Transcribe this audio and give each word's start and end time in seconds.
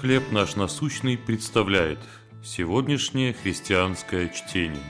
«Хлеб 0.00 0.32
наш 0.32 0.56
насущный» 0.56 1.16
представляет 1.16 2.00
сегодняшнее 2.44 3.32
христианское 3.32 4.28
чтение. 4.28 4.82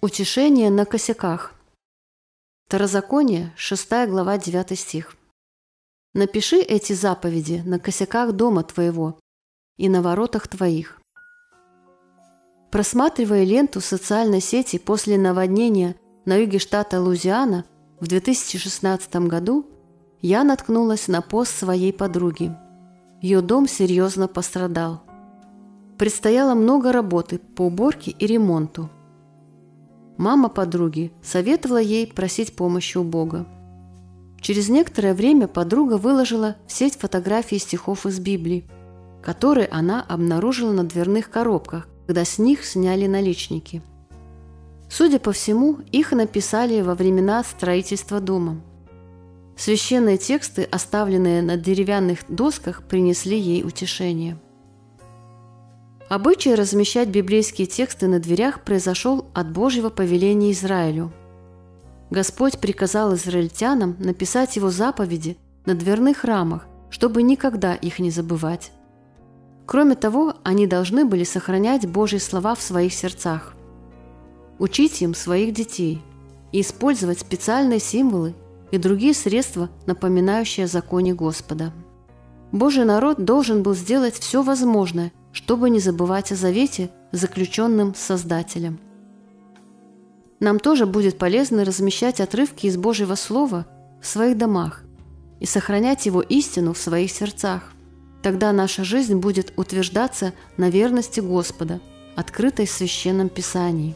Утешение 0.00 0.70
на 0.70 0.84
косяках. 0.86 1.54
Второзаконие, 2.66 3.52
6 3.56 4.08
глава, 4.08 4.38
9 4.38 4.78
стих. 4.78 5.16
«Напиши 6.14 6.56
эти 6.56 6.94
заповеди 6.94 7.62
на 7.64 7.78
косяках 7.78 8.32
дома 8.32 8.62
твоего 8.62 9.20
и 9.76 9.88
на 9.88 10.00
воротах 10.00 10.48
твоих». 10.48 10.98
Просматривая 12.72 13.44
ленту 13.44 13.80
социальной 13.80 14.40
сети 14.40 14.78
после 14.78 15.18
наводнения 15.18 15.94
на 16.24 16.36
юге 16.36 16.58
штата 16.58 17.00
Лузиана 17.00 17.64
в 18.00 18.06
2016 18.06 19.14
году, 19.28 19.70
я 20.22 20.44
наткнулась 20.44 21.08
на 21.08 21.20
пост 21.20 21.56
своей 21.56 21.92
подруги. 21.92 22.54
Ее 23.20 23.40
дом 23.40 23.68
серьезно 23.68 24.28
пострадал. 24.28 25.02
Предстояло 25.98 26.54
много 26.54 26.92
работы 26.92 27.38
по 27.38 27.62
уборке 27.62 28.10
и 28.10 28.26
ремонту. 28.26 28.90
Мама 30.16 30.48
подруги 30.48 31.12
советовала 31.22 31.80
ей 31.80 32.06
просить 32.06 32.56
помощи 32.56 32.96
у 32.98 33.04
Бога. 33.04 33.46
Через 34.40 34.68
некоторое 34.68 35.14
время 35.14 35.48
подруга 35.48 35.94
выложила 35.94 36.56
в 36.66 36.72
сеть 36.72 36.96
фотографии 36.96 37.56
стихов 37.56 38.06
из 38.06 38.18
Библии, 38.18 38.68
которые 39.22 39.66
она 39.68 40.02
обнаружила 40.02 40.72
на 40.72 40.84
дверных 40.84 41.30
коробках, 41.30 41.88
когда 42.06 42.24
с 42.24 42.38
них 42.38 42.64
сняли 42.64 43.06
наличники. 43.06 43.82
Судя 44.88 45.18
по 45.18 45.32
всему, 45.32 45.78
их 45.90 46.12
написали 46.12 46.80
во 46.80 46.94
времена 46.94 47.42
строительства 47.42 48.20
дома– 48.20 48.60
Священные 49.56 50.18
тексты, 50.18 50.64
оставленные 50.64 51.40
на 51.40 51.56
деревянных 51.56 52.20
досках, 52.28 52.82
принесли 52.82 53.38
ей 53.38 53.64
утешение. 53.64 54.38
Обычай 56.10 56.54
размещать 56.54 57.08
библейские 57.08 57.66
тексты 57.66 58.06
на 58.06 58.20
дверях 58.20 58.62
произошел 58.62 59.26
от 59.34 59.50
Божьего 59.50 59.88
повеления 59.88 60.52
Израилю. 60.52 61.10
Господь 62.10 62.58
приказал 62.60 63.14
израильтянам 63.14 63.96
написать 63.98 64.54
его 64.56 64.70
заповеди 64.70 65.36
на 65.64 65.74
дверных 65.74 66.24
рамах, 66.24 66.66
чтобы 66.90 67.22
никогда 67.22 67.74
их 67.74 67.98
не 67.98 68.10
забывать. 68.10 68.70
Кроме 69.64 69.96
того, 69.96 70.34
они 70.44 70.68
должны 70.68 71.04
были 71.04 71.24
сохранять 71.24 71.88
Божьи 71.88 72.18
слова 72.18 72.54
в 72.54 72.62
своих 72.62 72.92
сердцах, 72.94 73.54
учить 74.60 75.02
им 75.02 75.14
своих 75.14 75.54
детей 75.54 76.00
и 76.52 76.60
использовать 76.60 77.18
специальные 77.18 77.80
символы 77.80 78.34
и 78.70 78.78
другие 78.78 79.14
средства, 79.14 79.70
напоминающие 79.86 80.64
о 80.64 80.68
законе 80.68 81.14
Господа. 81.14 81.72
Божий 82.52 82.84
народ 82.84 83.24
должен 83.24 83.62
был 83.62 83.74
сделать 83.74 84.14
все 84.14 84.42
возможное, 84.42 85.12
чтобы 85.32 85.70
не 85.70 85.80
забывать 85.80 86.32
о 86.32 86.36
завете, 86.36 86.90
заключенном 87.12 87.94
с 87.94 87.98
Создателем. 87.98 88.78
Нам 90.40 90.58
тоже 90.58 90.86
будет 90.86 91.18
полезно 91.18 91.64
размещать 91.64 92.20
отрывки 92.20 92.66
из 92.66 92.76
Божьего 92.76 93.14
Слова 93.14 93.66
в 94.02 94.06
своих 94.06 94.36
домах 94.36 94.82
и 95.40 95.46
сохранять 95.46 96.06
его 96.06 96.20
истину 96.20 96.72
в 96.72 96.78
своих 96.78 97.10
сердцах. 97.10 97.72
Тогда 98.22 98.52
наша 98.52 98.84
жизнь 98.84 99.16
будет 99.16 99.52
утверждаться 99.56 100.32
на 100.56 100.68
верности 100.68 101.20
Господа, 101.20 101.80
открытой 102.16 102.66
в 102.66 102.70
Священном 102.70 103.28
Писании. 103.28 103.94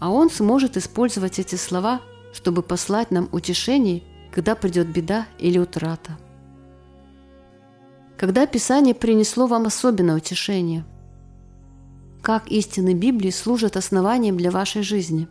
А 0.00 0.10
Он 0.10 0.30
сможет 0.30 0.76
использовать 0.76 1.38
эти 1.38 1.56
слова– 1.56 2.00
чтобы 2.34 2.62
послать 2.62 3.10
нам 3.10 3.28
утешение, 3.32 4.02
когда 4.32 4.54
придет 4.56 4.88
беда 4.88 5.26
или 5.38 5.58
утрата. 5.58 6.18
Когда 8.18 8.46
Писание 8.46 8.94
принесло 8.94 9.46
вам 9.46 9.66
особенное 9.66 10.16
утешение? 10.16 10.84
Как 12.22 12.50
истины 12.50 12.94
Библии 12.94 13.30
служат 13.30 13.76
основанием 13.76 14.36
для 14.36 14.50
вашей 14.50 14.82
жизни? 14.82 15.28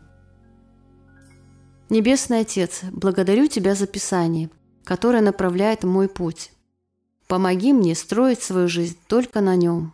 Небесный 1.89 2.39
Отец, 2.39 2.81
благодарю 2.91 3.47
Тебя 3.47 3.75
за 3.75 3.85
Писание, 3.85 4.49
которое 4.85 5.21
направляет 5.21 5.83
мой 5.83 6.07
путь. 6.07 6.51
Помоги 7.27 7.73
мне 7.73 7.95
строить 7.95 8.41
свою 8.41 8.67
жизнь 8.69 8.97
только 9.07 9.41
на 9.41 9.55
нем. 9.55 9.93